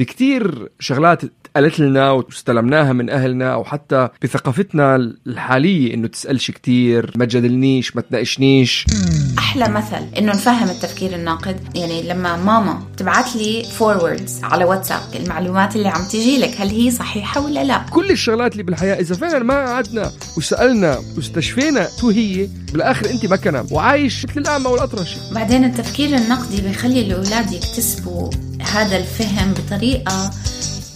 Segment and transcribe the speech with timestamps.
[0.00, 1.22] بكتير شغلات
[1.56, 8.02] قالت لنا واستلمناها من أهلنا أو حتى بثقافتنا الحالية إنه تسألش كتير ما تجادلنيش ما
[8.02, 8.86] تناقشنيش.
[9.38, 11.76] أحلى مثل إنه نفهم التفكير الناقد.
[11.76, 16.90] يعني لما ماما تبعت لي فوروردز على واتساب المعلومات اللي عم تجي لك هل هي
[16.90, 22.48] صحيحة ولا لا؟ كل الشغلات اللي بالحياة إذا فعلا ما قعدنا وسألنا واستشفينا شو هي
[22.72, 25.16] بالآخر أنت مكنه وعايش مثل الأعمى والأطرش.
[25.34, 30.30] بعدين التفكير النقدي بيخلي الأولاد يكتسبوا هذا الفهم بطريقة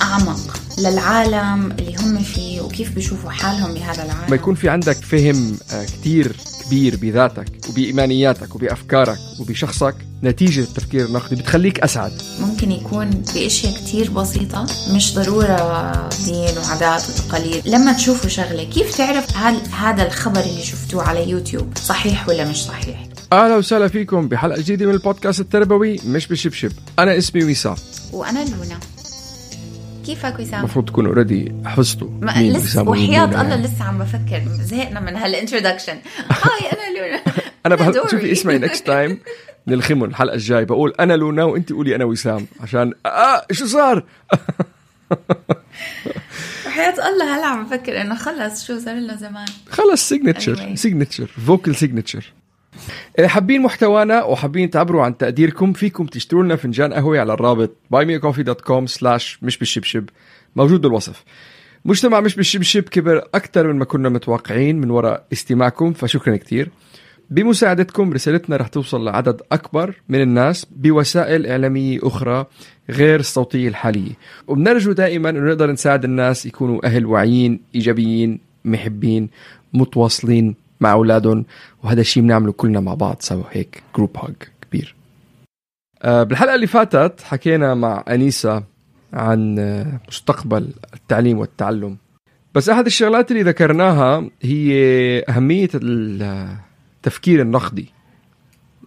[0.03, 4.31] أعمق للعالم اللي هم فيه وكيف بيشوفوا حالهم بهذا العالم.
[4.31, 11.37] ما يكون في عندك فهم آه، كتير كبير بذاتك وبإيمانياتك وبأفكارك وبشخصك نتيجة التفكير النقدي
[11.37, 12.13] بتخليك أسعد.
[12.41, 17.69] ممكن يكون باشياء كتير بسيطة مش ضرورة دين وعادات وتقاليد.
[17.69, 22.65] لما تشوفوا شغلة كيف تعرف هل هذا الخبر اللي شفتوه على يوتيوب صحيح ولا مش
[22.65, 27.75] صحيح؟ أهلا وسهلا فيكم بحلقة جديدة من البودكاست التربوي مش بشبشب أنا اسمي وسام
[28.13, 28.81] وأنا لونا
[30.07, 33.57] كيفك وسام؟ المفروض تكونوا already حفظتوا ما لسه وحياة الله.
[33.57, 34.43] لسه عم بفكر.
[34.63, 35.93] زهقنا من هال introduction.
[36.31, 37.23] هاي أنا لونا
[37.67, 37.93] أنا بحب.
[38.11, 39.21] شوفي اسمعي next time
[39.67, 44.05] نلخمهم الحلقة الجاي بقول أنا لونا وانت قولي أنا وسام عشان آه شو صار؟
[46.67, 50.75] وحياة الله هلا عم بفكر إنه خلص شو صار لنا زمان؟ خلص signature Anyway.
[50.75, 52.33] signature vocal signature
[53.19, 58.85] إذا حابين محتوانا وحابين تعبروا عن تقديركم فيكم تشتروا لنا فنجان قهوة على الرابط buymeacoffee.com
[58.87, 60.05] slash مش بالشبشب
[60.57, 61.25] موجود بالوصف.
[61.85, 66.71] مجتمع مش بالشبشب كبر أكثر من ما كنا متوقعين من وراء استماعكم فشكرا كتير.
[67.31, 72.47] بمساعدتكم رسالتنا رح توصل لعدد أكبر من الناس بوسائل إعلامية أخرى
[72.91, 74.13] غير الصوتية الحالية.
[74.49, 79.29] وبنرجو دائما أنه نقدر نساعد الناس يكونوا أهل واعيين إيجابيين محبين
[79.75, 80.64] متواصلين.
[80.85, 81.45] مع أولادهم
[81.83, 84.95] وهذا الشيء بنعمله كلنا مع بعض سوا هيك جروب هاج كبير.
[86.03, 88.65] آه، بالحلقة اللي فاتت حكينا مع أنيسة
[89.13, 91.97] عن آه، مستقبل التعليم والتعلم.
[92.55, 94.73] بس أحد الشغلات اللي ذكرناها هي
[95.29, 97.89] أهمية التفكير النقدي.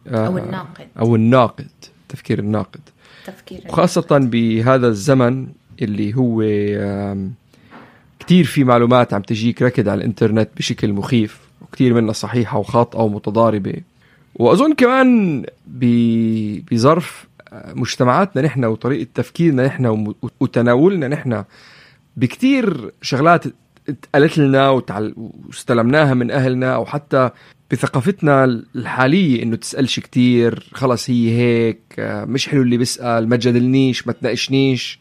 [0.07, 0.87] آه، أو الناقد.
[0.99, 1.67] أو الناقد
[2.09, 2.81] تفكير الناقد.
[3.25, 5.47] تفكير وخاصة بهذا الزمن
[5.81, 6.43] اللي هو
[8.19, 11.46] كتير في معلومات عم تجيك ركض على الإنترنت بشكل مخيف.
[11.67, 13.73] وكتير منها صحيحة وخاطئة ومتضاربة.
[14.35, 15.43] وأظن كمان
[16.71, 17.27] بظرف
[17.75, 21.43] مجتمعاتنا نحن وطريقة تفكيرنا نحن وتناولنا نحن
[22.17, 23.43] بكتير شغلات
[23.89, 24.69] اتقالت لنا
[25.49, 27.29] واستلمناها من أهلنا أو حتى
[27.71, 28.43] بثقافتنا
[28.75, 34.99] الحالية إنه تسألش كتير خلص هي هيك مش حلو اللي بيسأل ما تجادلنيش ما تناقشنيش.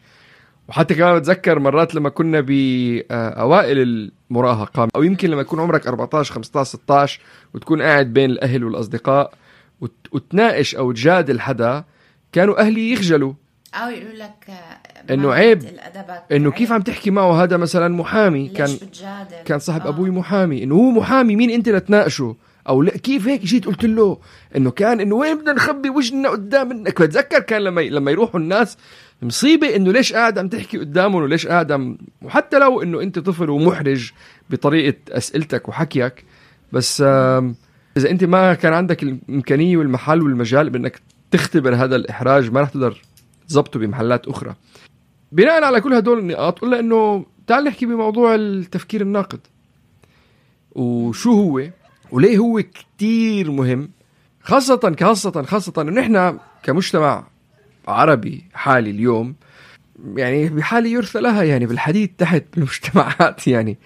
[0.67, 3.77] وحتى كمان بتذكر مرات لما كنا بأوائل
[4.31, 7.19] المراهقة أو يمكن لما يكون عمرك 14 15 16
[7.53, 9.33] وتكون قاعد بين الأهل والأصدقاء
[9.81, 11.83] وت- وتناقش أو تجادل حدا
[12.31, 13.33] كانوا أهلي يخجلوا
[13.73, 15.63] أو يقولوا لك آه، إنه ما عيب.
[16.31, 16.49] عيب.
[16.49, 19.89] كيف عم تحكي معه هذا مثلا محامي كان بتجادل كان صاحب آه.
[19.89, 22.35] أبوي محامي إنه هو محامي مين أنت لتناقشه
[22.67, 24.17] أو لا كيف هيك جيت قلت له
[24.55, 28.77] إنه كان إنه وين بدنا نخبي وجهنا قدام منك؟ بتذكر كان لما لما يروحوا الناس
[29.21, 33.49] مصيبة إنه ليش قاعد عم تحكي قدامهم وليش قاعد عم وحتى لو إنه أنت طفل
[33.49, 34.11] ومحرج
[34.49, 36.25] بطريقة أسئلتك وحكيك
[36.73, 37.01] بس
[37.97, 43.01] إذا أنت ما كان عندك الإمكانية والمحل والمجال بإنك تختبر هذا الإحراج ما رح تقدر
[43.47, 44.55] تظبطه بمحلات أخرى.
[45.31, 49.39] بناء على كل هدول النقاط قلنا إنه تعال نحكي بموضوع التفكير الناقد.
[50.71, 51.63] وشو هو؟
[52.11, 53.89] وليه هو كتير مهم
[54.41, 57.23] خاصة خاصة خاصة إنه نحن كمجتمع
[57.87, 59.35] عربي حالي اليوم
[60.15, 63.77] يعني بحالة يرثى لها يعني بالحديد تحت بالمجتمعات يعني.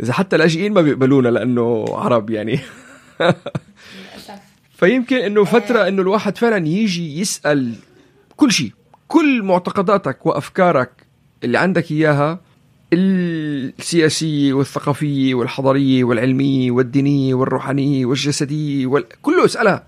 [0.00, 2.60] إذا حتى اللاجئين ما بيقبلونا لأنه عرب يعني.
[4.78, 7.74] فيمكن إنه فترة إنه الواحد فعلا يجي يسأل
[8.36, 8.72] كل شيء
[9.08, 10.90] كل معتقداتك وأفكارك
[11.44, 12.40] اللي عندك إياها
[12.94, 19.04] السياسيه والثقافيه والحضاريه والعلميه والدينيه والروحانيه والجسديه وال...
[19.22, 19.84] كله اسالها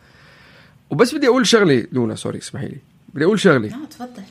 [0.90, 2.76] وبس بدي أقول شغلة لونا سوري اسمحي لي.
[3.14, 3.68] بدي أقول شغلة.
[3.68, 4.22] آه تفضل.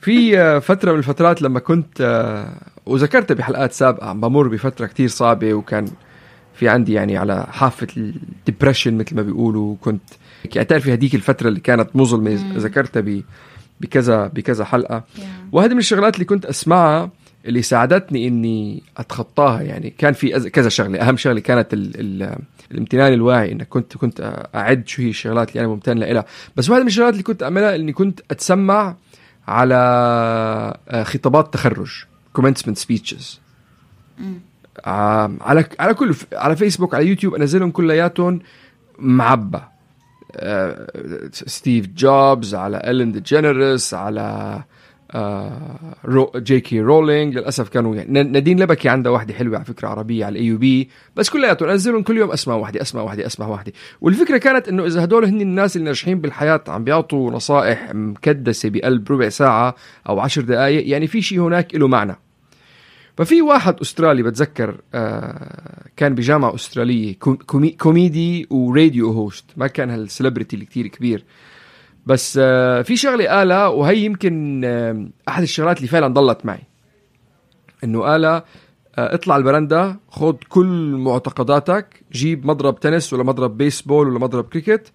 [0.00, 2.52] في آه، فترة من الفترات لما كنت آه،
[2.86, 5.88] وذكرتها بحلقات سابقة عم بمر بفترة كتير صعبة وكان
[6.54, 10.02] في عندي يعني على حافة الدبرشن مثل ما بيقولوا كنت
[10.54, 13.22] يعني تعرفي هديك الفترة اللي كانت مظلمة ذكرتها
[13.80, 15.04] بكذا بكذا حلقة.
[15.52, 17.10] وهذه من الشغلات اللي كنت أسمعها
[17.48, 19.60] اللي ساعدتني إني أتخطاها.
[19.62, 20.98] يعني كان في كذا شغلة.
[21.00, 22.38] أهم شغلة كانت ال ال
[22.72, 26.24] الامتنان الواعي إنك كنت كنت أعد شو هي الشغلات اللي أنا ممتن لها
[26.56, 28.96] بس واحدة من الشغلات اللي كنت أعملها إني كنت أتسمع
[29.48, 29.74] على
[30.88, 31.90] آه، خطابات تخرج
[32.38, 33.24] commencement speeches.
[34.84, 38.40] عم- على على كل على فيسبوك على يوتيوب أنزلهم كلياتهم
[38.98, 39.60] معبى
[40.36, 40.86] آه،
[41.32, 44.58] ستيف جوبز على إلين دي جينيرس على
[46.04, 47.38] رو جي كي رولينج.
[47.38, 51.30] للأسف كانوا يعني نادين لبكي عندها واحدة حلوة على فكرة عربية على ال AUB بس
[51.30, 53.72] كلياتهم انزلهم كل يوم اسمع واحدة اسمع واحدة اسمع واحدة.
[54.00, 59.12] والفكرة كانت إنه إذا هدول هن الناس اللي ناجحين بالحياة عم بيعطوا نصائح مكدسة بقلب
[59.12, 59.74] ربع ساعة
[60.08, 62.16] أو عشر دقائق يعني في شيء هناك له معنى.
[63.16, 69.44] ففي واحد أسترالي بتذكر آه كان بجامعة أسترالية com- come comedy و radio host.
[69.56, 71.24] ما كان هال celebrity اللي كتير كبير.
[72.08, 76.62] بس آه في شغلة قالها وهي يمكن آه أحد الشغلات اللي فعلا ضلت معي.
[77.84, 78.44] إنه قالها
[78.98, 84.92] آه اطلع البرندة خد كل معتقداتك جيب مضرب تنس ولا مضرب بيسبول ولا مضرب كريكت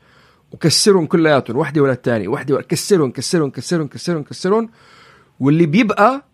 [0.51, 4.69] وكسرهم كلياتهم وحده ولا الثاني وحده ولا كسرهم كسرهم كسرهم كسرهم كسرهم.
[5.39, 6.25] واللي بيبقى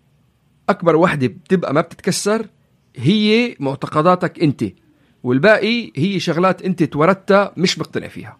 [0.69, 2.45] أكبر وحده بتبقى ما بتتكسر
[2.95, 4.63] هي معتقداتك أنت.
[5.23, 8.37] والباقي هي شغلات أنت اتولدتها مش مقتنع فيها.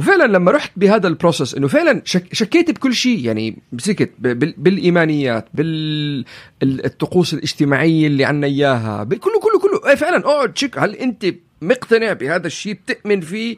[0.00, 3.24] وفعلا لما رحت بهذا البروسس إنه فعلا شك شكيت بكل شيء.
[3.24, 4.10] يعني مسكت
[4.58, 9.90] بالإيمانيات بالطقوس الاجتماعية اللي عنا إياها كله كله كله.
[9.90, 11.26] إيه فعلا أقعد شك هل أنت
[11.62, 13.56] مقتنع بهذا الشيء؟ بتؤمن فيه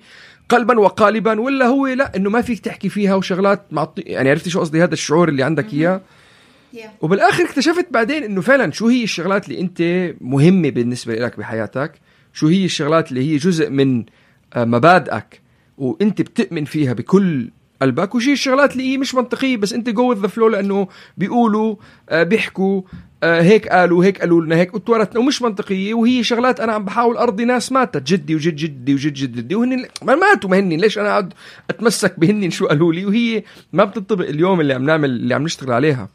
[0.49, 4.61] قلبا وقالبا ولا هو؟ لا إنه ما فيك تحكي فيها وشغلات معطي يعني عرفتي شو
[4.61, 6.00] قصدي؟ هذا الشعور اللي عندك إياه؟
[7.00, 11.93] وبالآخر اكتشفت بعدين إنه فعلا شو هي الشغلات اللي أنت مهمة بالنسبة لك بحياتك؟
[12.33, 14.05] شو هي الشغلات اللي هي جزء من
[14.55, 15.43] آه، مبادئك؟
[15.79, 17.51] وانت بتؤمن فيها بكل
[17.83, 18.15] قلبك.
[18.15, 21.77] وشي الشغلات اللي هي مش منطقية بس انت جو ذا فلو لأنه بيقولوا
[22.09, 22.83] آه، بيحكوا
[23.23, 25.95] آه، هيك قالوا هيك قالوا لنا هيك وتورثنا ومش منطقية.
[25.95, 29.87] وهي شغلات أنا عم بحاول أرضي ناس ماتت جدي وجد جدي وجد جد جدي وهن
[30.03, 31.33] ما ماتوا ما هن ليش أنا اقعد
[31.71, 33.43] أتمسك بهن شو قالوا لي؟ وهي
[33.73, 36.09] ما بتنطبق اليوم اللي عم نعمل اللي عم نشتغل عليها.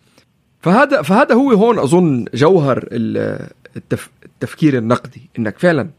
[0.61, 5.89] فهذا فهذا هو هون أظن جوهر ال- التف التفكير النقدي إنك فعلا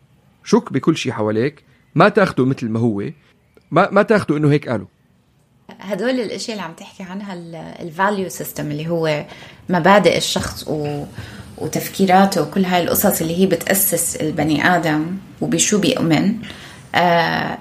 [0.45, 1.63] شك بكل شيء حواليك
[1.95, 3.05] ما تاخده مثل ما هو.
[3.71, 4.87] ما ما تاخده إنه هيك قالوا.
[5.81, 7.35] هدول الأشياء اللي عم تحكي عنها
[7.83, 9.25] ال value system اللي هو
[9.69, 11.05] مبادئ الشخص و...
[11.59, 16.35] وتفكيراته وكل هاي القصص اللي هي بتأسس البني آدم وبشو بيؤمن
[16.95, 17.59] آه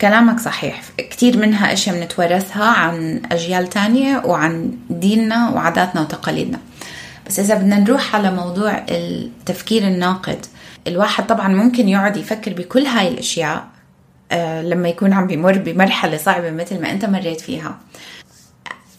[0.00, 0.82] كلامك صحيح.
[0.98, 6.58] كتير منها أشياء بنتورثها عن أجيال تانية وعن ديننا وعاداتنا وتقاليدنا.
[7.26, 10.46] بس إذا بدنا نروح على موضوع التفكير الناقد
[10.86, 13.77] الواحد طبعا ممكن يقعد يفكر بكل هاي الأشياء آه،
[14.62, 17.78] لما يكون عم بيمر بمرحلة صعبة مثل ما أنت مريت فيها.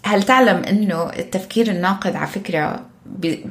[0.06, 3.46] هل تعلم أنه التفكير الناقد على فكرة بي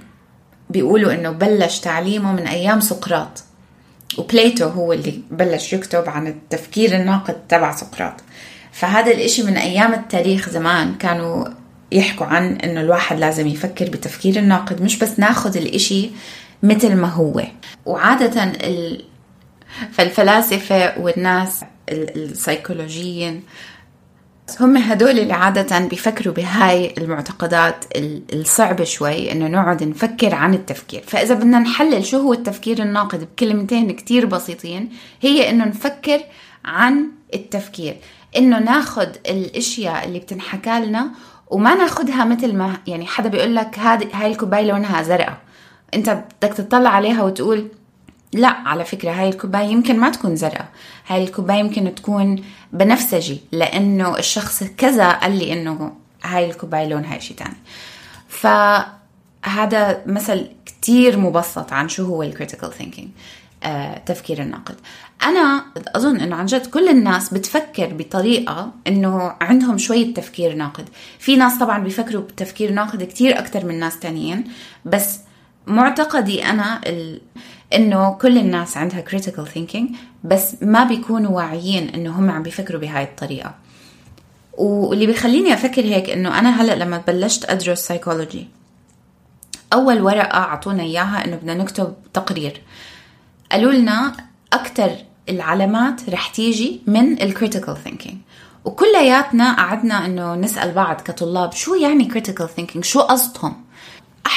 [0.71, 3.45] بيقولوا أنه بلش تعليمه من أيام سقراط
[4.19, 8.15] وبليتو هو اللي بلش يكتب عن التفكير الناقد تبع سقراط.
[8.73, 11.45] فهذا الإشي من أيام التاريخ زمان كانوا
[11.93, 16.11] يحكوا عن أنه الواحد لازم يفكر بتفكير الناقد مش بس ناخد الإشي
[16.63, 17.43] مثل ما هو.
[17.87, 19.05] وعادة ال...
[19.93, 23.43] فالفلاسفة والناس ال- السيكولوجيين
[24.61, 31.03] هم هدول اللي عادة بيفكروا بهاي المعتقدات ال- الصعبة شوي إنه نقعد نفكر عن التفكير.
[31.07, 34.89] فإذا بدنا نحلل شو هو التفكير الناقد بكلمتين كتير بسيطين
[35.21, 36.21] هي إنه نفكر
[36.65, 37.97] عن التفكير.
[38.37, 41.11] إنه ناخد الأشياء اللي بتنحكى لنا
[41.49, 43.79] وما ناخدها مثل ما يعني حدا بيقول لك
[44.13, 45.39] هاي الكوباية لونها زرقاء.
[45.95, 47.69] أنت بدك تطلع عليها وتقول
[48.33, 50.69] لا على فكرة هاي الكوباية يمكن ما تكون زرقاء.
[51.07, 55.93] هاي الكوباية يمكن تكون بنفسجي لأنه الشخص كذا قال لي إنه
[56.23, 57.57] هاي الكوباية لونها شيء تاني.
[58.29, 63.09] فهذا مثل كتير مبسط عن شو هو ال critical thinking
[64.07, 64.75] تفكير الناقد.
[65.23, 70.89] أنا أظن إنه عن جد كل الناس بتفكر بطريقة إنه عندهم شوية تفكير ناقد.
[71.19, 74.45] في ناس طبعا بيفكروا بتفكير ناقد كتير أكتر من ناس تانيين
[74.85, 75.19] بس
[75.67, 76.81] معتقدي أنا.
[77.75, 83.05] إنه كل الناس عندها critical thinking بس ما بيكونوا واعيين إنه هم عم بيفكروا بهاي
[83.05, 83.55] الطريقة.
[84.53, 88.49] واللي بيخليني أفكر هيك إنه أنا هلأ لما بلشت أدرس سايكولوجي
[89.73, 92.63] أول ورقة أعطونا إياها إنه بدنا نكتب تقرير.
[93.53, 94.13] قالوا لنا
[94.53, 94.91] أكثر
[95.29, 98.17] العلامات رح تيجي من ال critical thinking
[98.65, 103.65] وكلياتنا قعدنا إنه نسأل بعض كطلاب شو يعني critical thinking شو قصدهم؟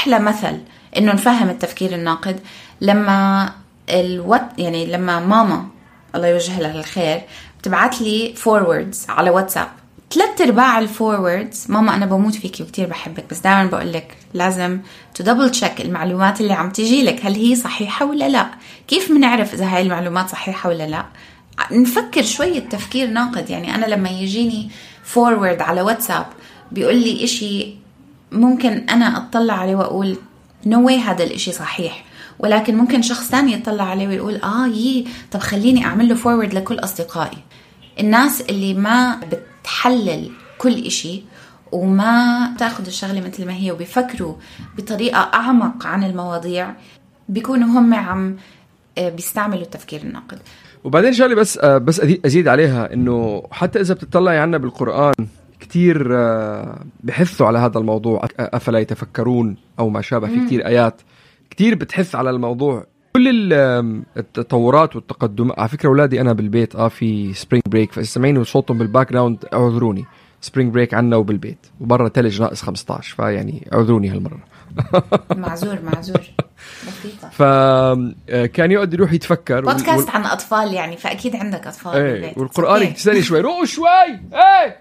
[0.02, 0.58] أحلى مثل
[0.98, 2.40] إنه نفهم التفكير الناقد
[2.82, 3.50] لما
[3.90, 5.68] الوات يعني لما ماما
[6.16, 7.22] الله يوجه لها الخير
[7.60, 9.68] بتبعت لي forwards على واتساب.
[10.14, 14.80] ثلاث أرباع ال forwards ماما أنا بموت فيكي وكثير بحبك بس دائما بقول لك لازم
[15.16, 18.48] تو double check المعلومات اللي عم تجي لك هل هي صحيحة ولا لا؟
[18.88, 21.06] كيف بنعرف إذا هاي المعلومات صحيحة ولا لا؟
[21.72, 24.70] نفكر شوية تفكير ناقد يعني أنا لما يجيني
[25.04, 26.26] forward على واتساب
[26.72, 27.81] بيقول لي إشي
[28.32, 32.06] ممكن أنا أطلع عليه وأقول no no هذا الإشي صحيح.
[32.40, 36.80] ولكن ممكن شخص ثاني يطلع عليه ويقول آه يي طب خليني أعمل له forward لكل
[36.80, 37.38] أصدقائي.
[38.00, 39.20] الناس اللي ما
[39.62, 41.24] بتحلل كل إشي
[41.72, 44.36] وما بتاخذ الشغلة مثل ما هي وبيفكروا
[44.78, 46.74] بطريقة أعمق عن المواضيع
[47.30, 48.38] بيكونوا هم عم
[48.98, 50.40] آه، بيستعملوا التفكير الناقد.
[50.84, 55.14] وبعدين شغلة بس آه، بس أزيد عليها إنه حتى إذا بتطلعي عنا بالقرآن
[55.62, 58.28] كثير آه، بحثوا على هذا الموضوع.
[58.40, 61.02] أفلا يتفكرون أو ما شابه في كثير آيات.
[61.50, 62.86] كثير بتحث على الموضوع.
[63.16, 63.54] كل
[64.18, 69.12] التطورات والتقدم على فكرة أولادي أنا بالبيت آه في spring break فاذا سمعيني صوتهم بال
[69.14, 70.06] background اعذروني.
[70.42, 71.66] spring break عنا وبالبيت.
[71.82, 74.38] وبرا تلج ناقص 15 فيعني اعذروني هالمرة.
[75.36, 76.22] معذور معذور.
[76.88, 77.30] بسيطة.
[77.30, 80.16] فكان يقعد يروح يتفكر بودكاست وال...
[80.16, 82.38] عن أطفال يعني فأكيد عندك أطفال إيه بالبيت.
[82.38, 83.40] والقرآن يكتسني شوي.
[83.42, 83.88] روقوا شوي!
[84.34, 84.78] إيه!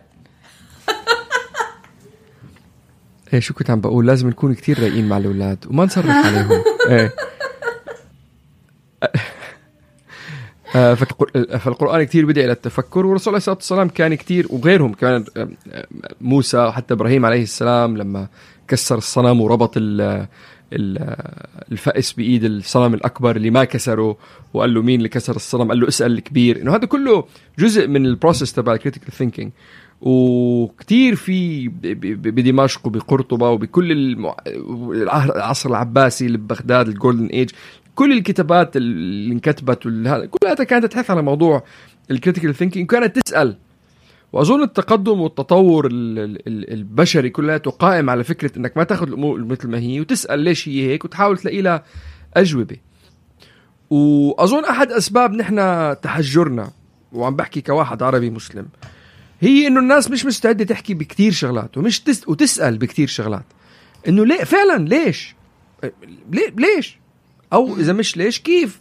[3.32, 6.62] إيه شو كنت عم بقول؟ لازم نكون كتير رايقين مع الأولاد وما نصرف عليهم.
[6.88, 7.14] إيه.
[10.76, 15.24] آه، فالقرآن كثير بدأ إلى التفكر والرسول عليه الصلاة والسلام كان كثير وغيرهم كمان
[16.20, 18.28] موسى وحتى إبراهيم عليه السلام لما
[18.68, 19.72] كسر الصنم وربط
[21.72, 24.16] الفأس بإيد الصنم الأكبر اللي ما كسره
[24.54, 26.62] وقال له مين اللي كسر الصنم؟ قال له اسأل الكبير.
[26.62, 27.24] إنه هذا كله
[27.58, 29.52] جزء من ال process تبع ال critical thinking
[30.00, 33.92] وكثير في بدمشق وبقرطبة وبكل
[34.92, 37.50] العصر العباسي اللي ببغداد ال golden age
[37.94, 41.64] كل الكتابات اللي انكتبت كلها كانت تحث على موضوع
[42.10, 43.56] ال critical thinking كانت تسأل.
[44.32, 50.00] وأظن التقدم والتطور البشري كلياته قائم على فكرة إنك ما تأخذ الأمور مثل ما هي
[50.00, 51.84] وتسأل ليش هي هيك وتحاول تلاقي لها
[52.36, 52.76] أجوبة.
[53.90, 55.56] وأظن أحد أسباب نحن
[56.00, 56.70] تحجرنا
[57.12, 58.68] وعم بحكي كواحد عربي مسلم
[59.40, 63.44] هي إنه الناس مش مستعدة تحكي بكثير شغلات ومش تس وتسأل بكثير شغلات.
[64.08, 65.34] إنه ليه؟ فعلا ليش؟
[66.30, 66.98] ليه؟ ليش؟
[67.52, 68.80] أو إذا مش ليش كيف؟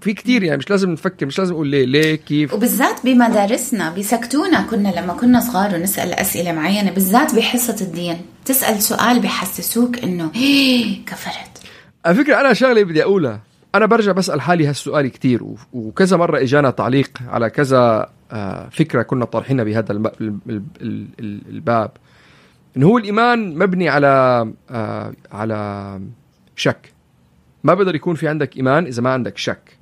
[0.00, 2.54] في كتير يعني مش لازم نفكر مش لازم نقول ليه ليه كيف.
[2.54, 8.20] وبالذات بمدارسنا بيسكتونا كنا لما كنا صغار ونسأل أسئلة معينة بالذات بحصة الدين.
[8.44, 10.30] تسأل سؤال بحسسوك إنه
[11.06, 11.62] كفرت.
[12.04, 13.40] على فكرة أنا شغلة بدي أقولها.
[13.74, 15.40] أنا برجع بسأل حالي هالسؤال كتير
[15.72, 18.10] وكذا مرة إجانا تعليق على كذا
[18.70, 19.92] فكرة كنا طارحينها بهذا
[21.50, 21.90] الباب.
[22.76, 26.00] إنه هو الإيمان مبني على آه، على
[26.56, 26.92] شك.
[27.64, 29.78] ما بقدر يكون في عندك إيمان إذا ما عندك شك.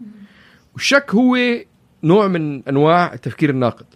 [0.75, 1.37] والشك هو
[2.05, 3.87] نوع من أنواع التفكير الناقد.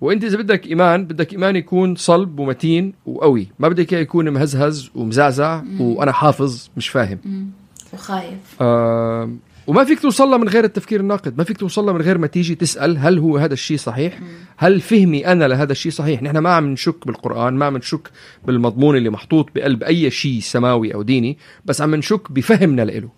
[0.00, 3.48] وأنت إذا بدك إيمان بدك إيمان يكون صلب ومتين وقوي.
[3.58, 7.18] ما بدك إياه يكون مهزهز ومزعزع وأنا حافظ مش فاهم.
[7.92, 8.56] وخايف.
[8.60, 9.30] آه
[9.66, 12.26] وما فيك توصل لها من غير التفكير الناقد ما فيك توصل لها من غير ما
[12.26, 14.18] تيجي تسأل هل هو هذا الشيء صحيح؟
[14.56, 18.10] هل فهمي أنا لهذا الشيء صحيح؟ نحن ما عم نشك بالقرآن ما عم نشك
[18.46, 23.08] بالمضمون اللي محطوط بقلب أي شيء سماوي أو ديني بس عم نشك بفهمنا له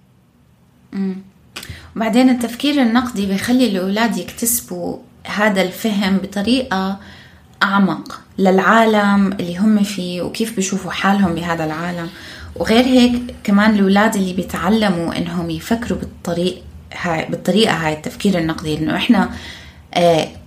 [1.97, 7.01] وبعدين التفكير النقدي بيخلي الأولاد يكتسبوا هذا الفهم بطريقة
[7.63, 12.09] أعمق للعالم اللي هم فيه وكيف بيشوفوا حالهم بهذا العالم.
[12.56, 16.62] وغير هيك كمان الأولاد اللي بيتعلموا إنهم يفكروا بالطريق
[17.00, 19.28] هاي بالطريقة هاي التفكير النقدي إحنا آه،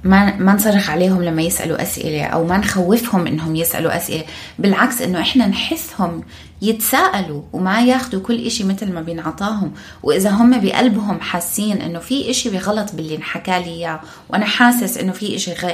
[0.03, 4.23] ما ما نصرخ عليهم لما يسألوا أسئلة أو ما نخوفهم إنهم يسألوا أسئلة.
[4.59, 6.23] بالعكس إنه إحنا نحثهم
[6.61, 9.71] يتساءلوا وما ياخذوا كل إشي مثل ما بينعطاهم.
[10.03, 13.99] وإذا هم بقلبهم حاسين إنه في إشي بغلط باللي انحكى لي إياه
[14.29, 15.71] وأنا حاسس إنه في إشي غ...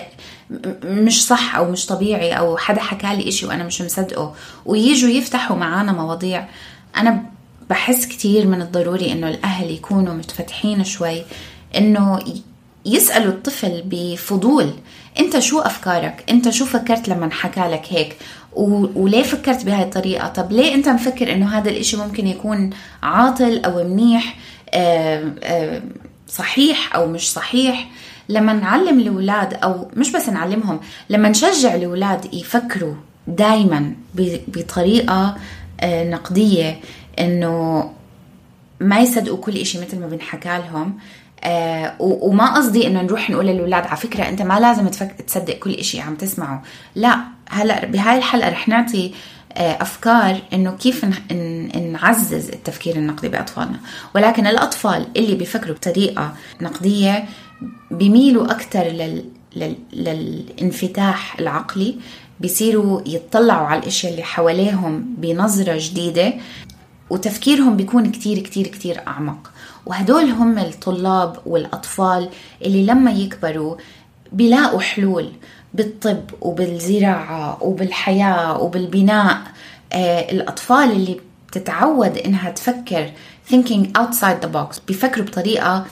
[0.84, 5.58] مش صح أو مش طبيعي أو حدا حكى لي إشي وأنا مش مصدقه ويجوا يفتحوا
[5.58, 6.48] معانا مواضيع
[6.98, 7.24] أنا
[7.70, 11.24] بحس كتير من الضروري انه الاهل يكونوا متفتحين شوي
[11.78, 12.20] انه
[12.86, 14.74] يسألوا الطفل بفضول
[15.20, 18.16] أنت شو أفكارك؟ أنت شو فكرت لما حكى لك هيك؟
[18.96, 22.70] وليه فكرت بهاي الطريقة؟ طب ليه أنت مفكر إنه هذا الإشي ممكن يكون
[23.04, 24.38] عاطل أو منيح
[26.28, 27.88] صحيح أو مش صحيح؟
[28.30, 32.96] لما نعلم الأولاد أو مش بس نعلمهم لما نشجع الأولاد يفكروا
[33.28, 33.94] دائما
[34.48, 35.38] بطريقة
[35.82, 36.80] آه، نقدية
[37.20, 37.90] إنه
[38.80, 40.98] ما يصدقوا كل إشي مثل ما بنحكى لهم
[41.44, 45.22] آه وما قصدي إنه نروح نقول للاولاد على فكرة أنت ما لازم تفك...
[45.28, 46.64] تصدق كل إشي عم تسمعه.
[46.96, 47.20] لا
[47.50, 49.12] هلأ بهاي الحلقة رح نعطي
[49.54, 51.06] آه أفكار إنه كيف
[51.92, 53.80] نعزز التفكير النقدي بأطفالنا.
[54.16, 57.26] ولكن الأطفال اللي بيفكروا بطريقة نقدية
[57.92, 59.26] بيميلوا أكثر لل...
[59.56, 59.76] لل...
[59.94, 61.96] للانفتاح العقلي
[62.40, 66.34] بيصيروا يطلعوا على الإشياء اللي حواليهم بنظرة جديدة
[67.10, 69.52] وتفكيرهم بيكون كتير كتير كتير أعمق.
[69.86, 72.30] وهدول هم الطلاب والأطفال
[72.62, 73.76] اللي لما يكبروا
[74.32, 75.32] بيلاقوا حلول
[75.74, 79.38] بالطب وبالزراعة وبالحياة وبالبناء.
[79.94, 83.12] آه الأطفال اللي بتتعود إنها تفكر
[83.52, 85.86] thinking outside the box بيفكروا بطريقة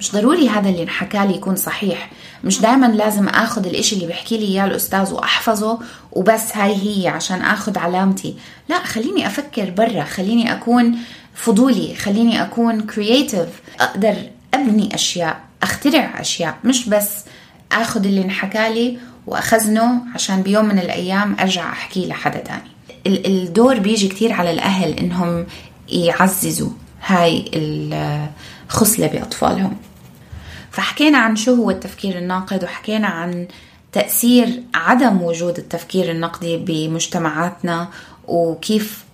[0.00, 2.10] مش ضروري هذا اللي انحكى لي يكون صحيح.
[2.44, 5.78] مش دائما لازم آخذ الإشي اللي بيحكي لي إياه الأستاذ وأحفظه
[6.12, 8.36] وبس هاي هي عشان آخذ علامتي.
[8.68, 10.96] لا خليني أفكر برا خليني أكون
[11.34, 13.48] فضولي خليني أكون كرييتيف
[13.80, 14.14] أقدر
[14.54, 17.24] أبني أشياء أخترع أشياء مش بس
[17.72, 22.70] آخذ اللي انحكى لي وأخزنه عشان بيوم من الأيام أرجع أحكيه لحدا تاني.
[23.06, 25.46] الدور بيجي كتير على الأهل إنهم
[25.88, 26.70] يعززوا
[27.06, 29.76] هاي الخصلة بأطفالهم.
[30.70, 33.48] فحكينا عن شو هو التفكير الناقد وحكينا عن
[33.92, 37.88] تأثير عدم وجود التفكير النقدي بمجتمعاتنا
[38.28, 39.04] وكيف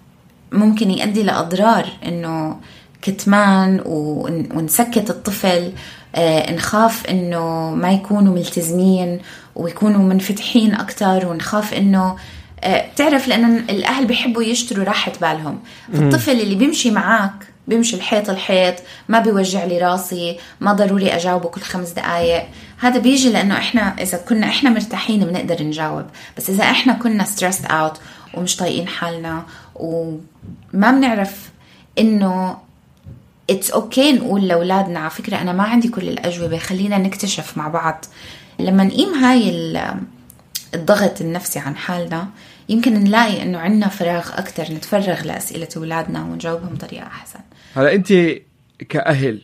[0.53, 2.57] ممكن يؤدي لأضرار إنه
[3.03, 5.73] كتمان ونسكت الطفل
[6.15, 9.21] آه، نخاف إنه ما يكونوا ملتزمين
[9.55, 12.17] ويكونوا منفتحين أكتر ونخاف إنه
[12.61, 15.59] آه، بتعرف لأن الأهل بيحبوا يشتروا راحة بالهم.
[15.93, 17.33] فالطفل اللي بيمشي معك
[17.69, 18.75] بيمشي الحيط الحيط
[19.09, 22.45] ما بيوجع لي راسي ما ضروري أجاوبه كل خمس دقائق
[22.79, 26.05] هذا بيجي لأنه إحنا إذا كنا إحنا مرتاحين بنقدر نجاوب.
[26.37, 28.01] بس إذا إحنا كنا stressed out
[28.35, 29.43] ومش طايقين حالنا
[29.81, 31.51] وما بنعرف
[31.99, 32.57] إنه
[33.51, 34.99] it's okay okay نقول لأولادنا.
[34.99, 36.59] على فكرة أنا ما عندي كل الأجوبة.
[36.59, 38.05] خلينا نكتشف مع بعض.
[38.59, 39.73] لما نقيم هاي
[40.75, 42.29] الضغط النفسي عن حالنا
[42.69, 47.41] يمكن نلاقي إنه عندنا فراغ أكثر نتفرغ لأسئلة أولادنا ونجاوبهم بطريقة أحسن.
[47.75, 48.13] هلا أنت
[48.89, 49.43] كأهل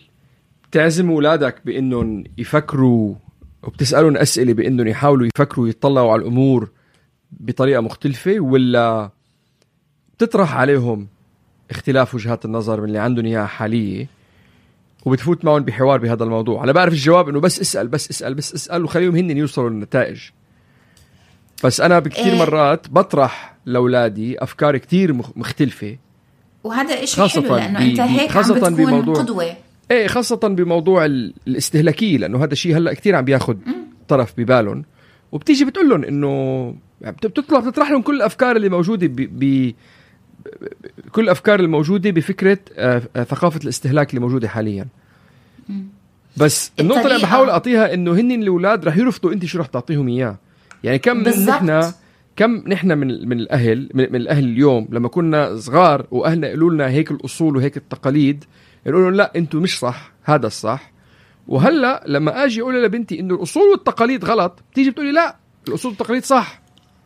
[0.70, 3.14] بتعزم أولادك بإنهم يفكروا
[3.62, 6.70] وبتسألهم أسئلة بإنهم يحاولوا يفكروا يطلعوا على الأمور
[7.32, 9.10] بطريقة مختلفة ولا
[10.22, 11.06] بتطرح عليهم
[11.70, 14.06] اختلاف وجهات النظر من اللي عندهم إياها حالية
[15.04, 16.64] وبتفوت معهم بحوار بهذا الموضوع.
[16.64, 20.20] أنا بعرف الجواب إنه بس اسأل بس اسأل بس اسأل وخليهم هن يوصلوا للنتائج.
[21.64, 22.38] بس أنا بكثير إيه.
[22.38, 25.96] مرات بطرح لأولادي أفكار كثير مختلفة.
[26.64, 29.56] وهذا شيء حلو لأنه أنت هيك خاصة عم بتكون بموضوع قدوة.
[29.90, 33.56] إيه خاصة بموضوع الاستهلاكية لأنه هذا الشيء هلأ كثير عم بياخذ
[34.08, 34.84] طرف ببالهم.
[35.32, 39.72] وبتيجي بتقول لهم إنه بتطلع بتطرح لهم كل الأفكار اللي موجودة ب...
[41.12, 44.86] كل الأفكار الموجودة بفكرة آه، آه، ثقافة الاستهلاك اللي موجودة حاليا.
[46.36, 50.36] بس النقطة اللي بحاول أعطيها إنه هن الأولاد رح يرفضوا أنت شو رح تعطيهم إياه.
[50.84, 51.92] يعني كم نحن
[52.36, 56.88] كم نحن من من الأهل من, من الأهل اليوم لما كنا صغار وأهلنا يقولوا لنا
[56.88, 58.44] هيك الأصول وهيك التقاليد
[58.86, 60.92] يقولوا لا أنتم مش صح هذا الصح.
[61.48, 65.36] وهلأ لما آجي أقول لبنتي إنه الأصول والتقاليد غلط بتيجي بتقولي لا
[65.68, 66.61] الأصول والتقاليد صح.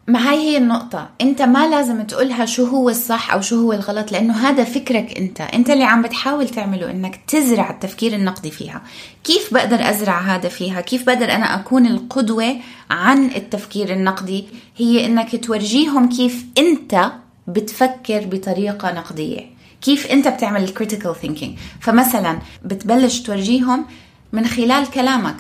[0.09, 1.09] ما هي هي النقطة.
[1.21, 5.41] انت ما لازم تقولها شو هو الصح أو شو هو الغلط لأنه هذا فكرك انت.
[5.41, 8.83] انت اللي عم بتحاول تعمله إنك تزرع التفكير النقدي فيها.
[9.25, 12.57] كيف بقدر أزرع هذا فيها؟ كيف بقدر أنا أكون القدوة
[12.91, 14.45] عن التفكير النقدي؟
[14.77, 17.13] هي إنك تورجيهم كيف انت
[17.47, 19.41] بتفكر بطريقة نقدية.
[19.83, 23.87] كيف انت بتعمل ال critical thinking فمثلا بتبلش تورجيهم
[24.33, 25.37] من خلال كلامك.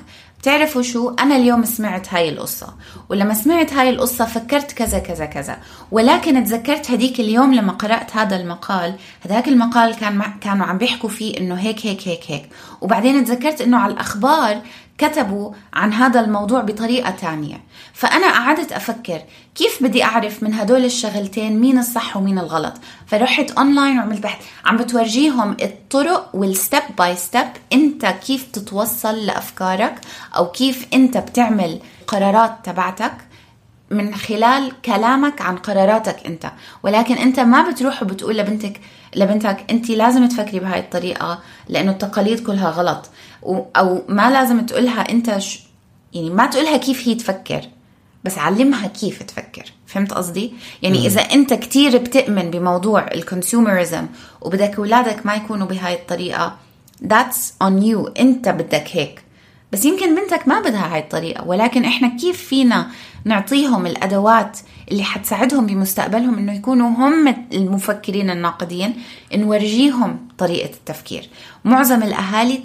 [0.46, 2.74] بتعرفوا شو؟ أنا اليوم سمعت هاي القصة
[3.08, 5.58] ولما سمعت هاي القصة فكرت كذا كذا كذا.
[5.90, 11.38] ولكن تذكرت هديك اليوم لما قرأت هذا المقال هذاك المقال كان كانوا عم بيحكوا فيه
[11.38, 12.48] إنه هيك هيك هيك هيك.
[12.80, 14.60] وبعدين تذكرت إنه على الأخبار
[14.98, 17.60] كتبوا عن هذا الموضوع بطريقة تانية.
[17.92, 19.20] فأنا قعدت أفكر
[19.54, 22.74] كيف بدي أعرف من هدول الشغلتين مين الصح ومين الغلط.
[23.06, 24.44] فرحت أونلاين وعملت بحث.
[24.64, 30.00] عم بتورجيهم الطرق وال step by step أنت كيف تتوصل لأفكارك
[30.36, 33.14] أو كيف أنت بتعمل قرارات تبعتك
[33.90, 36.52] من خلال كلامك عن قراراتك أنت.
[36.82, 38.80] ولكن أنت ما بتروح وبتقول لبنتك
[39.16, 41.38] لبنتك انت لازم تفكري بهاي الطريقة
[41.68, 43.10] لأنه التقاليد كلها غلط.
[43.76, 45.60] أو ما لازم تقولها أنت ش...
[46.14, 47.60] يعني ما تقولها كيف هي تفكر
[48.24, 49.72] بس علمها كيف تفكر.
[49.86, 54.06] فهمت قصدي؟ يعني إذا أنت كتير بتؤمن بموضوع الكونسيومرزم
[54.40, 56.56] وبدك اولادك ما يكونوا بهاي الطريقة
[57.04, 58.20] that's on you.
[58.20, 59.25] أنت بدك هيك.
[59.76, 62.86] بس يمكن بنتك ما بدها هاي الطريقة ولكن إحنا كيف فينا
[63.24, 64.58] نعطيهم الأدوات
[64.90, 68.94] اللي حتساعدهم بمستقبلهم إنه يكونوا هم المفكرين الناقدين
[69.34, 71.28] نورجيهم طريقة التفكير.
[71.64, 72.62] معظم الأهالي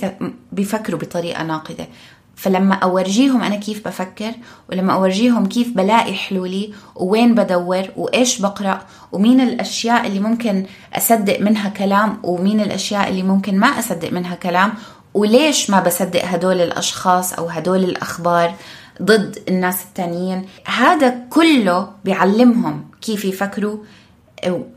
[0.51, 1.87] بيفكروا بطريقة ناقدة.
[2.35, 4.31] فلما أورجيهم أنا كيف بفكر
[4.69, 11.69] ولما أورجيهم كيف بلاقي حلولي ووين بدور وإيش بقرأ ومين الأشياء اللي ممكن أصدق منها
[11.69, 14.73] كلام ومين الأشياء اللي ممكن ما أصدق منها كلام
[15.13, 18.53] وليش ما بصدق هدول الأشخاص أو هدول الأخبار
[19.01, 23.77] ضد الناس التانيين؟ هذا كله بيعلمهم كيف يفكروا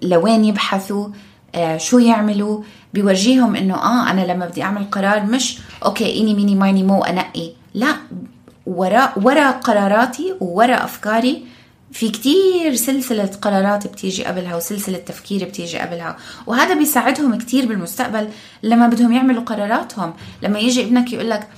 [0.03, 1.09] لوين يبحثوا
[1.55, 2.62] آه، شو يعملوا.
[2.94, 7.05] بيورجيهم إنه آه أنا لما بدي أعمل قرار مش okay إني eeny meeny miny moe
[7.05, 7.53] أنقي.
[7.75, 7.97] لا
[8.66, 11.47] وراء ورا قراراتي وورا أفكاري
[11.94, 16.16] في كتير سلسلة قرارات بتيجي قبلها وسلسلة تفكير بتيجي قبلها.
[16.46, 18.28] وهذا بيساعدهم كتير بالمستقبل
[18.62, 20.14] لما بدهم يعملوا قراراتهم.
[20.42, 21.48] لما يجي ابنك يقول لك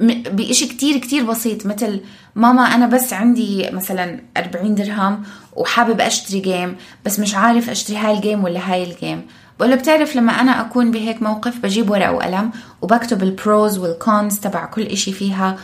[0.00, 2.00] بإشي كتير كتير بسيط مثل
[2.34, 5.22] ماما أنا بس عندي مثلا 40 درهم
[5.56, 9.26] وحابب أشتري game بس مش عارف أشتري هاي ال game ولا هاي ال game
[9.58, 12.50] بقول له بتعرف لما أنا أكون بهيك موقف بجيب ورقة وقلم
[12.82, 15.56] وبكتب ال pros وال cons تبع كل إشي فيها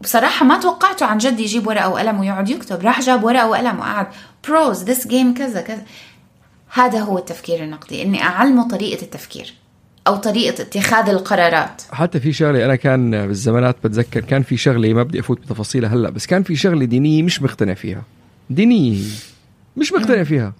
[0.00, 2.82] بصراحة ما توقعته عن جد يجيب ورقة وقلم ويقعد يكتب.
[2.82, 4.06] راح جاب ورقة وقلم وقعد
[4.48, 5.82] pros this game كذا كذا.
[6.72, 9.54] هذا هو التفكير النقدي إني أعلمه طريقة التفكير
[10.06, 11.82] أو طريقة اتخاذ القرارات.
[11.92, 16.10] حتى في شغلة أنا كان بالزمانات بتذكر كان في شغلة ما بدي أفوت بتفاصيلها هلأ
[16.10, 18.02] بس كان في شغلة دينية مش مقتنع فيها.
[18.50, 19.04] دينية.
[19.76, 20.52] مش مقتنع فيها.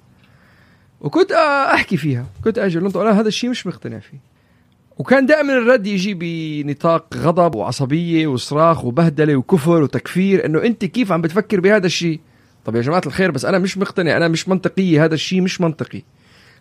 [1.00, 1.32] وكنت
[1.74, 2.26] أحكي فيها.
[2.44, 4.18] كنت أجي أقول أنا هذا الشيء مش مقتنع فيه.
[4.98, 11.20] وكان دائما الرد يجي بنطاق غضب وعصبية وصراخ وبهدلة وكفر وتكفير إنه أنت كيف عم
[11.20, 12.20] بتفكر بهذا الشيء؟
[12.64, 16.02] طب يا جماعة الخير بس أنا مش مقتنع أنا مش منطقية هذا الشيء مش منطقي.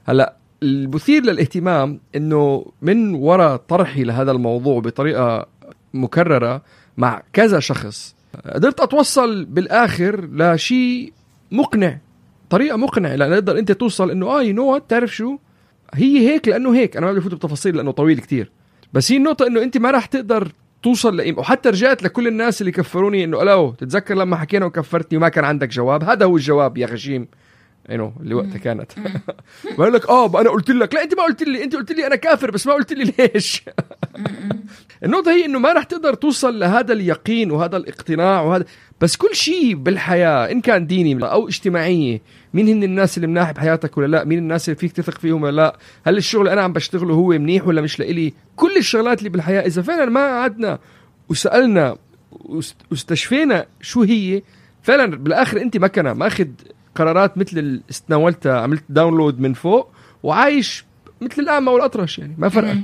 [0.06, 5.48] هلأ المثير للاهتمام إنه من وراء طرحي لهذا الموضوع بطريقة
[5.94, 6.62] مكررة
[6.98, 11.14] مع كذا شخص قدرت أتوصل بالآخر لشيء
[11.52, 11.98] مقنع
[12.50, 15.38] طريقة مقنعة لأن تقدر أنت توصل إنه آه you know تعرف شو؟
[15.94, 16.98] هي هيك لأنه هيك.
[16.98, 18.52] أنا ما بدي افوت بتفاصيل لأنه طويل كتير.
[18.94, 20.52] بس هي النقطة إنه أنت ما راح تقدر
[20.84, 25.30] توصل لإيم وحتى رجعت لكل الناس اللي كفروني إنه hello تتذكر لما حكينا وكفرتني وما
[25.30, 27.28] كان عندك جواب؟ هذا هو الجواب يا غشيم.
[27.92, 28.92] انه اللي وقتها كانت.
[29.78, 30.94] بقول لك آه أنا قلت لك.
[30.94, 31.64] لا أنت ما قلت لي.
[31.64, 33.64] أنت قلت لي أنا كافر بس ما قلت لي ليش.
[35.04, 38.66] النقطة هي إنه ما راح تقدر توصل لهذا اليقين وهذا الاقتناع وهذا.
[39.02, 42.22] بس كل شيء بالحياة إن كان ديني أو اجتماعيه
[42.54, 45.56] مين هن الناس اللي مناح بحياتك ولا لا؟ مين الناس اللي فيك تثق فيهم ولا
[45.56, 49.30] لا؟ هل الشغل اللي أنا عم بشتغله هو منيح ولا مش لإلي؟ كل الشغلات اللي
[49.30, 50.80] بالحياة إذا فعلا ما قعدنا
[51.30, 51.96] وسألنا
[52.92, 54.42] واستشفينا شو هي
[54.84, 56.48] فعلا بالآخر أنت مكنه ماخذ
[56.96, 59.90] قرارات مثل اللي تناولتها عملت داونلود من فوق
[60.24, 60.86] وعايش
[61.22, 62.78] مثل الأعمى والأطرش يعني ما فرقت.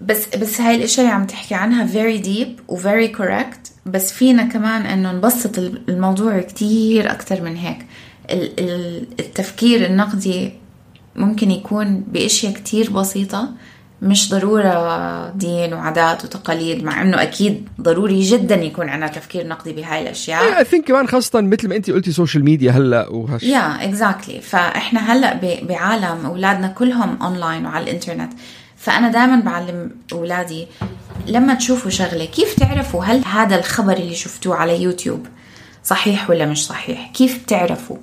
[0.00, 4.44] بس بس هاي الأشياء اللي عم تحكي عنها very deep و very correct بس فينا
[4.44, 7.78] كمان إنه نبسط الموضوع كتير أكثر من هيك.
[8.30, 10.52] التفكير النقدي
[11.16, 13.48] ممكن يكون بأشياء كتير بسيطة
[14.02, 20.02] مش ضرورة دين وعادات وتقاليد مع إنه أكيد ضروري جدا يكون عندنا تفكير نقدي بهاي
[20.02, 20.58] الأشياء.
[20.58, 25.12] I think كمان خاصة مثل ما انت قلتي social media هلأ which yeah exactly فإحنا
[25.12, 28.32] هلأ بعالم أولادنا كلهم اونلاين وعلى الإنترنت.
[28.76, 30.66] فأنا دائما بعلم أولادي
[31.26, 35.26] لما تشوفوا شغلة كيف تعرفوا هل هذا الخبر اللي شفتوه على يوتيوب
[35.84, 37.96] صحيح ولا مش صحيح؟ كيف بتعرفوا؟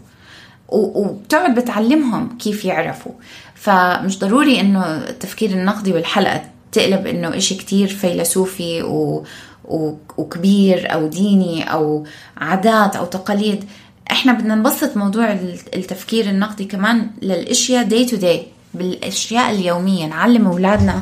[0.72, 3.12] وبتقعد بتعلمهم كيف يعرفوا.
[3.56, 9.26] فمش ضروري إنه التفكير النقدي والحلقة تقلب إنه إشي كتير فيلسوفي و...
[9.66, 9.94] و...
[10.18, 12.06] وكبير أو ديني أو
[12.38, 13.64] عادات أو تقاليد.
[14.12, 15.32] إحنا بدنا نبسط موضوع
[15.76, 20.06] التفكير النقدي كمان للأشياء day to day بالأشياء اليومية.
[20.06, 21.02] نعلم أولادنا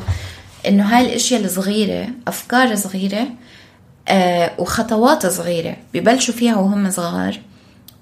[0.66, 3.26] إنه هاي الأشياء الصغيرة أفكار صغيرة
[4.08, 7.40] آه وخطوات صغيرة ببلشوا فيها وهم صغار.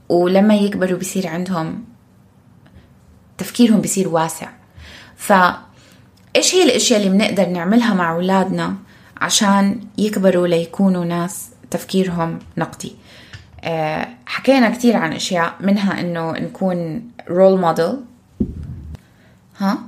[0.09, 1.85] ولما يكبروا بصير عندهم
[3.38, 4.49] تفكيرهم بيصير واسع.
[5.16, 5.33] ف
[6.37, 8.77] إيش هي الأشياء اللي بنقدر نعملها مع أولادنا
[9.16, 12.97] عشان يكبروا ليكونوا ناس تفكيرهم نقدي؟
[13.64, 17.97] أه حكينا كثير عن أشياء منها إنه نكون role model
[19.59, 19.79] ها؟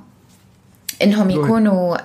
[1.03, 1.97] إنهم يكونوا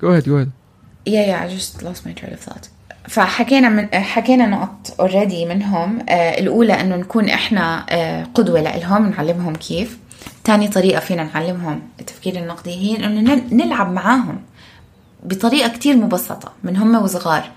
[0.00, 0.52] Go ahead, go ahead.
[1.04, 2.68] Yeah, yeah, I just lost my train of thought.
[3.08, 5.98] فحكينا من حكينا نقط already منهم.
[6.08, 9.98] آه الأولى إنه نكون إحنا آه قدوة لهم نعلمهم كيف.
[10.44, 14.40] ثاني طريقة فينا نعلمهم التفكير النقدي هي إنه نلعب معاهم
[15.22, 17.50] بطريقة كتير مبسطة من هم وصغار.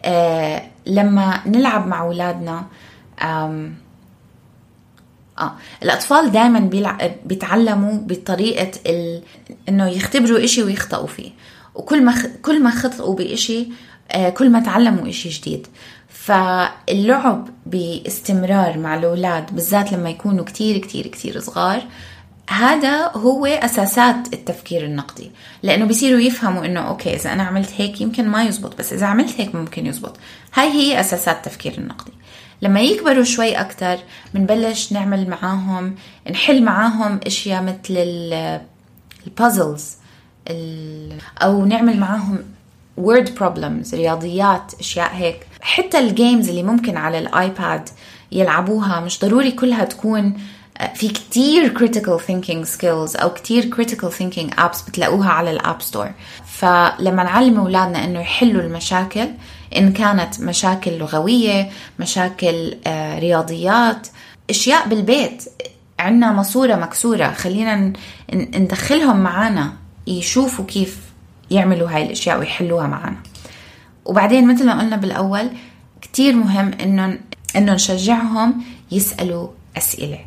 [0.00, 2.64] آه لما نلعب مع أولادنا
[3.22, 3.70] آه
[5.82, 6.60] الأطفال دائما
[7.24, 9.22] بيتعلموا بطريقة ال...
[9.68, 11.30] إنه يختبروا إشي ويخطئوا فيه.
[11.74, 12.26] وكل ما خ...
[12.42, 13.68] كل ما خطئوا بإشي
[14.34, 15.66] كل ما تعلموا إشي جديد.
[16.08, 21.82] فاللعب باستمرار مع الأولاد بالذات لما يكونوا كتير كتير كتير صغار
[22.50, 25.30] هذا هو أساسات التفكير النقدي.
[25.62, 29.40] لأنه بيصيروا يفهموا إنه okay إذا أنا عملت هيك يمكن ما يزبط بس إذا عملت
[29.40, 30.16] هيك ممكن يزبط.
[30.54, 32.12] هاي هي أساسات التفكير النقدي.
[32.62, 33.96] لما يكبروا شوي أكتر
[34.34, 35.94] بنبلش نعمل معاهم
[36.30, 37.94] نحل معاهم أشياء مثل
[39.26, 39.96] ال puzzles
[41.42, 42.38] أو نعمل معاهم
[43.00, 45.46] word problems رياضيات أشياء هيك.
[45.60, 47.88] حتى ال games اللي ممكن على الآيباد
[48.32, 50.34] يلعبوها مش ضروري كلها تكون
[50.94, 56.10] في كتير critical thinking skills أو كتير critical thinking apps بتلاقوها على الأب ستور
[56.46, 59.28] فلما نعلم أولادنا إنه يحلوا المشاكل
[59.76, 64.08] إن كانت مشاكل لغوية مشاكل آه، رياضيات
[64.50, 65.44] أشياء بالبيت
[65.98, 67.92] عنا ماسورة مكسورة خلينا
[68.34, 69.72] ندخلهم معانا
[70.06, 70.98] يشوفوا كيف
[71.50, 73.16] يعملوا هاي الأشياء ويحلوها معانا
[74.04, 75.50] وبعدين مثل ما قلنا بالأول
[76.02, 77.18] كتير مهم إنه
[77.56, 80.18] إنه نشجعهم يسألوا أسئلة.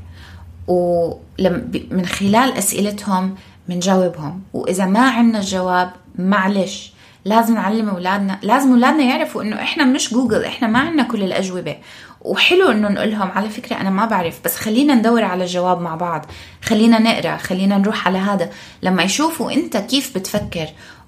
[0.68, 3.36] ومن خلال أسئلتهم
[3.70, 6.94] بنجاوبهم وإذا ما عندنا الجواب معلش
[7.26, 11.78] لازم نعلم أولادنا لازم أولادنا يعرفوا إنه إحنا مش جوجل إحنا ما عندنا كل الأجوبة.
[12.22, 15.96] وحلو انه نقول لهم على فكرة أنا ما بعرف بس خلينا ندور على الجواب مع
[15.96, 16.26] بعض.
[16.62, 18.50] خلينا نقرأ خلينا نروح على هذا.
[18.84, 20.68] لما يشوفوا أنت كيف بتفكر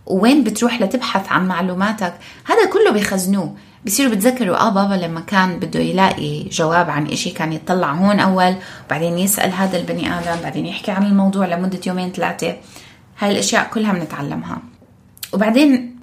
[0.10, 2.14] وين بتروح لتبحث عن معلوماتك؟
[2.46, 7.54] هذا كله بيخزنوه بصيروا بتذكروا آه بابا لما كان بده يلاقي جواب عن إشي كان
[7.54, 12.56] يطلع هون أول وبعدين يسأل هذا البني آدم بعدين يحكي عن الموضوع لمدة يومين ثلاثة.
[13.20, 14.62] هاي الأشياء كلها بنتعلمها.
[15.34, 16.00] وبعدين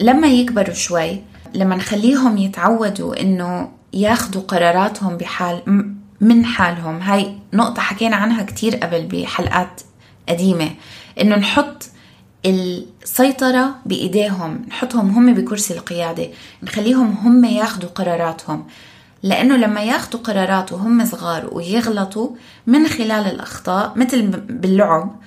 [0.00, 1.22] لما يكبروا شوي
[1.54, 5.62] لما نخليهم يتعودوا إنه ياخذوا قراراتهم بحال
[6.20, 7.00] من حالهم.
[7.00, 9.80] هاي نقطة حكينا عنها كتير قبل بحلقات
[10.28, 10.70] قديمة.
[11.20, 11.88] إنه نحط
[12.50, 16.28] السيطرة بإيديهم نحطهم هم بكرسي القيادة
[16.62, 18.66] نخليهم هم ياخذوا قراراتهم.
[19.22, 22.30] لأنه لما ياخذوا قرارات وهم صغار ويغلطوا
[22.66, 25.20] من خلال الأخطاء مثل باللعب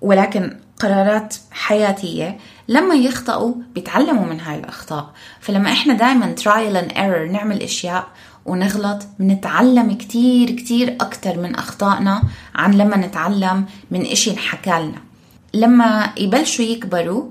[0.00, 5.10] ولكن قرارات حياتية لما يخطئوا بيتعلموا من هاي الأخطاء.
[5.40, 8.06] فلما إحنا دايما trial and error نعمل أشياء
[8.46, 12.22] ونغلط بنتعلم كتير كتير أكتر من أخطائنا
[12.54, 15.05] عن لما نتعلم من إشي انحكى لنا
[15.56, 17.24] لما يبلشوا يكبروا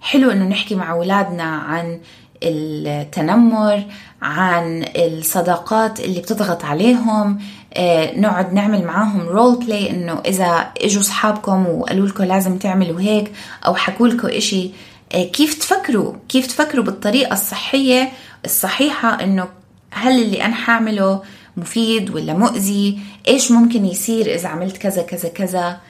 [0.00, 2.00] حلو إنه نحكي مع أولادنا عن
[2.42, 3.84] التنمر
[4.22, 7.38] عن الصداقات اللي بتضغط عليهم
[7.74, 13.32] آه، نقعد نعمل معاهم role play إنه إذا إجوا أصحابكم وقالوا لكم لازم تعملوا هيك
[13.66, 14.70] أو حكوا لكم إشي
[15.12, 18.12] آه، كيف تفكروا؟ كيف تفكروا بالطريقة الصحية
[18.44, 19.48] الصحيحة إنه
[19.90, 21.22] هل اللي أنا حاعمله
[21.56, 25.80] مفيد ولا مؤذي؟ إيش ممكن يصير إذا عملت كذا كذا كذا؟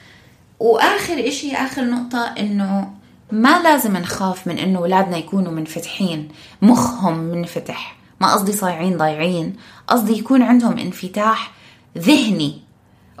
[0.59, 2.93] وآخر إشي آخر نقطة إنه
[3.31, 6.29] ما لازم نخاف من إنه أولادنا يكونوا منفتحين
[6.61, 7.97] مخهم منفتح.
[8.21, 9.55] ما قصدي صايعين ضايعين
[9.87, 11.51] قصدي يكون عندهم انفتاح
[11.97, 12.61] ذهني.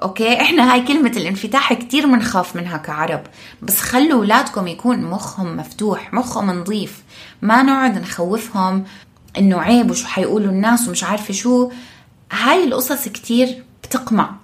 [0.01, 3.21] أوكي؟ إحنا هاي كلمة الانفتاح كتير منخاف منها كعرب.
[3.61, 7.03] بس خلوا أولادكم يكون مخهم مفتوح مخهم نظيف.
[7.41, 8.83] ما نقعد نخوفهم
[9.37, 11.71] إنه عيب وشو حيقولوا الناس ومش عارفة شو.
[12.31, 14.35] هاي القصص كتير بتقمع.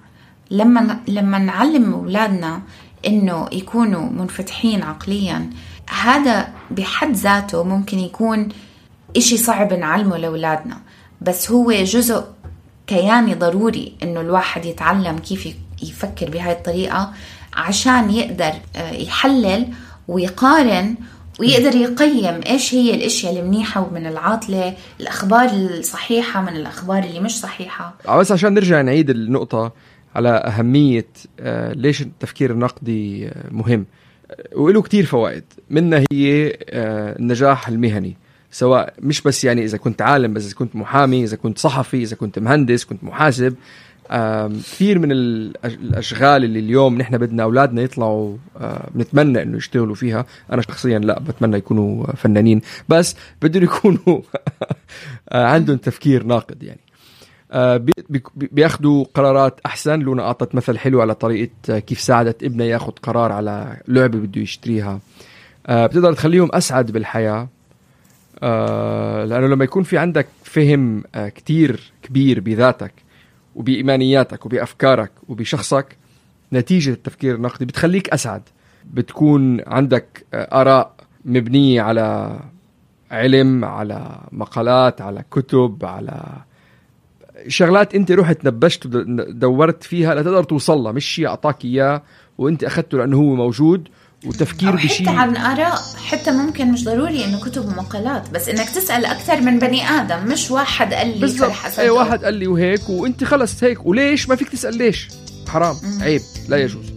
[0.50, 2.62] لما لما نعلم أولادنا
[3.06, 5.50] إنه يكونوا منفتحين عقليا
[6.02, 8.48] هذا بحد ذاته ممكن يكون
[9.16, 10.78] إشي صعب نعلمه لأولادنا.
[11.20, 12.24] بس هو جزء
[12.86, 15.48] كياني ضروري إنه الواحد يتعلم كيف
[15.82, 17.12] يفكر بهاي الطريقة
[17.54, 19.68] عشان يقدر آه، يحلل
[20.08, 20.94] ويقارن
[21.40, 27.94] ويقدر يقيم إيش هي الأشياء المنيحة ومن العاطلة الأخبار الصحيحة من الأخبار اللي مش صحيحة.
[28.18, 29.72] بس عشان نرجع نعيد النقطة
[30.14, 31.06] على أهمية
[31.40, 33.86] آه، ليش التفكير النقدي آه، مهم.
[34.56, 35.44] وله كتير فوائد.
[35.70, 38.16] منها هي آه، النجاح المهني.
[38.50, 42.16] سواء مش بس يعني إذا كنت عالم بس إذا كنت محامي إذا كنت صحفي إذا
[42.16, 43.54] كنت مهندس كنت محاسب.
[44.60, 48.36] كثير من الأشغال اللي اليوم نحن بدنا أولادنا يطلعوا
[48.94, 50.26] بنتمنى إنه يشتغلوا فيها.
[50.52, 52.60] أنا شخصيا لا بتمنى يكونوا فنانين.
[52.88, 54.20] بس بدهم يكونوا
[55.32, 56.80] عندهم تفكير ناقد يعني.
[56.80, 56.93] آه،
[58.36, 60.00] بياخذوا قرارات أحسن.
[60.00, 64.40] لونا أعطت مثل حلو على طريقة آه، كيف ساعدت ابنها ياخذ قرار على لعبة بده
[64.40, 65.00] يشتريها.
[65.66, 67.48] آه، بتقدر تخليهم أسعد بالحياة.
[69.24, 72.92] لأنه لما يكون في عندك فهم كتير كبير بذاتك
[73.54, 75.96] وبإيمانياتك وبأفكارك وبشخصك
[76.52, 78.42] نتيجة التفكير النقدي بتخليك أسعد.
[78.94, 82.38] بتكون عندك آراء مبنية على
[83.10, 86.22] علم على مقالات على كتب على
[87.48, 90.92] شغلات انت رحت نبشت ودورت فيها لتقدر توصل لها.
[90.92, 92.02] مش شيء أعطاك إياه
[92.38, 93.88] وانت أخذته لأنه هو موجود
[94.26, 95.08] وتفكير أو بشيء.
[95.08, 99.58] حتى عن آراء حتى ممكن مش ضروري إنه كتب ومقالات بس إنك تسأل أكثر من
[99.58, 101.52] بني آدم مش واحد قال لي بالضبط.
[101.78, 103.86] اي واحد قال لي وهيك وانت خلص هيك.
[103.86, 105.08] وليش؟ ما فيك تسأل ليش؟
[105.48, 105.76] حرام.
[106.00, 106.20] عيب.
[106.48, 106.93] لا يجوز.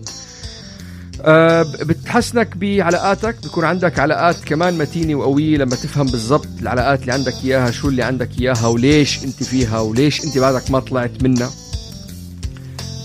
[1.84, 7.72] بتحسنك بعلاقاتك بيكون عندك علاقات كمان متينة وقوية لما تفهم بالضبط العلاقات اللي عندك إياها
[7.72, 11.50] شو اللي عندك إياها وليش أنت فيها وليش أنت بعدك ما طلعت منها.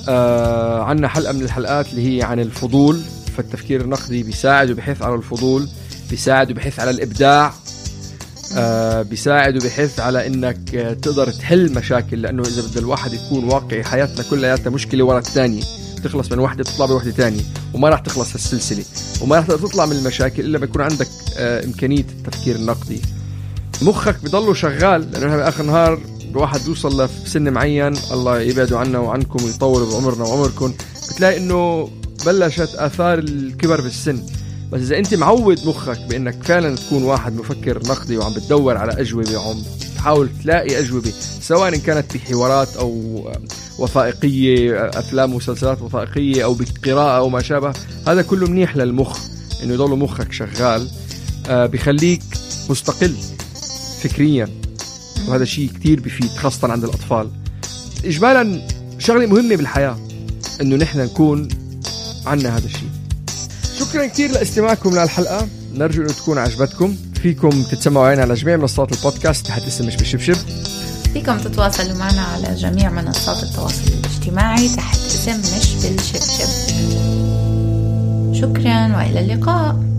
[0.08, 3.00] آه عنا حلقة من الحلقات اللي هي عن الفضول
[3.36, 5.68] فالتفكير النقدي بيساعد وبيحث على الفضول
[6.10, 7.52] بيساعد وبيحث على الإبداع
[8.56, 13.84] آه بيساعد وبيحث على إنك آه، تقدر تحل مشاكل لأنه إذا بده الواحد يكون واقعي
[13.84, 15.62] حياتنا كلياتها مشكلة ورا الثانية
[16.04, 17.42] تخلص من وحده تطلع بوحده ثانية
[17.74, 18.84] وما راح تخلص هالسلسلة.
[19.22, 23.00] وما راح تطلع من المشاكل إلا ما يكون عندك آه إمكانية التفكير النقدي.
[23.82, 29.90] مخك بضله شغال لأنه باخر النهار الواحد بيوصل لسن معين الله يبعده عنا وعنكم ويطول
[29.90, 30.74] بعمرنا وعمركم.
[31.10, 31.90] بتلاقي إنه
[32.26, 34.22] بلشت آثار الكبر بالسن.
[34.72, 39.36] بس إذا أنت معود مخك بإنك فعلا تكون واحد مفكر نقدي وعم بتدور على أجوبة
[39.36, 39.62] وعم
[39.96, 43.22] تحاول تلاقي أجوبة سواء ان كانت بحوارات أو
[43.78, 47.72] وثائقية أفلام ومسلسلات وثائقية أو بقراءه أو ما شابه
[48.06, 49.18] هذا كله منيح للمخ
[49.62, 50.88] إنه يضل مخك شغال
[51.48, 52.22] آه، بخليك
[52.70, 53.14] مستقل
[54.02, 54.48] فكريا.
[55.28, 57.30] وهذا شيء كتير بفيد خاصة عند الأطفال.
[58.04, 59.98] إجمالا شغلة مهمة بالحياة
[60.60, 61.48] إنه نحن نكون
[62.26, 63.01] عنا هذا الشيء.
[63.82, 66.96] شكرا كثير لاستماعكم للحلقة نرجو إنه تكون عجبتكم.
[67.22, 69.46] فيكم تتسمعوا علينا على جميع منصات البودكاست.
[69.46, 70.36] تحت اسم مش بشبشب.
[71.12, 74.68] فيكم تتواصلوا معنا على جميع منصات التواصل الاجتماعي.
[74.68, 76.48] تحت اسم مش بالشبشب
[78.34, 79.92] شكرا وإلى اللقاء.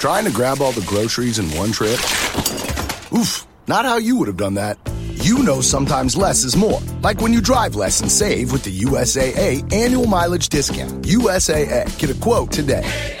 [0.00, 2.00] Trying to grab all the groceries in one trip?
[3.18, 4.91] Oof, not how you would have done that.
[5.22, 6.80] You know sometimes less is more.
[7.00, 11.04] Like when you drive less and save with the USAA annual mileage discount.
[11.04, 11.96] USAA.
[12.00, 13.20] Get a quote today.